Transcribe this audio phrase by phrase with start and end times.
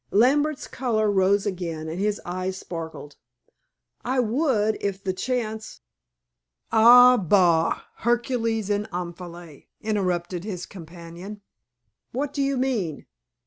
[0.09, 3.17] Lambert's color rose again, and his eyes sparkled.
[4.03, 5.81] "I would if the chance"
[6.71, 11.41] "Ah, bah, Hercules and Omphale!" interrupted his companion.
[12.13, 13.05] "What do you mean?"